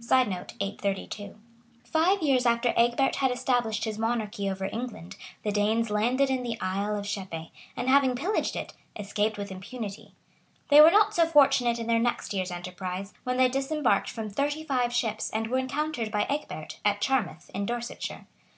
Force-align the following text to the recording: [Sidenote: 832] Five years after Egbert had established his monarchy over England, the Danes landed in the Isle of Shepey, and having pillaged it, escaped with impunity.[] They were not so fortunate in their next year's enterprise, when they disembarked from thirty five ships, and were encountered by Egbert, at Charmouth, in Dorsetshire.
[Sidenote: 0.00 0.54
832] 0.60 1.36
Five 1.84 2.22
years 2.22 2.46
after 2.46 2.72
Egbert 2.74 3.16
had 3.16 3.30
established 3.30 3.84
his 3.84 3.98
monarchy 3.98 4.48
over 4.48 4.64
England, 4.64 5.16
the 5.42 5.52
Danes 5.52 5.90
landed 5.90 6.30
in 6.30 6.42
the 6.42 6.58
Isle 6.58 6.96
of 6.96 7.04
Shepey, 7.06 7.50
and 7.76 7.86
having 7.90 8.14
pillaged 8.16 8.56
it, 8.56 8.72
escaped 8.98 9.36
with 9.36 9.52
impunity.[] 9.52 10.14
They 10.70 10.80
were 10.80 10.90
not 10.90 11.14
so 11.14 11.26
fortunate 11.26 11.78
in 11.78 11.86
their 11.86 11.98
next 11.98 12.32
year's 12.32 12.50
enterprise, 12.50 13.12
when 13.24 13.36
they 13.36 13.46
disembarked 13.50 14.08
from 14.08 14.30
thirty 14.30 14.64
five 14.64 14.90
ships, 14.90 15.28
and 15.28 15.48
were 15.48 15.58
encountered 15.58 16.10
by 16.10 16.22
Egbert, 16.30 16.80
at 16.82 17.02
Charmouth, 17.02 17.50
in 17.52 17.66
Dorsetshire. 17.66 18.26